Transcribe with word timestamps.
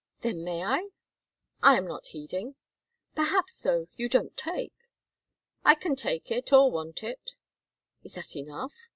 "Then 0.21 0.43
may 0.43 0.65
I?" 0.65 0.89
"I 1.61 1.77
am 1.77 1.85
not 1.85 2.07
heeding." 2.07 2.55
"Perhaps, 3.13 3.59
though, 3.59 3.87
you 3.97 4.09
don't 4.09 4.35
take?" 4.35 4.73
"I 5.63 5.75
can 5.75 5.95
take 5.95 6.31
it 6.31 6.51
or 6.51 6.71
want 6.71 7.03
it." 7.03 7.35
"Is 8.03 8.15
that 8.15 8.35
enough?" 8.35 8.73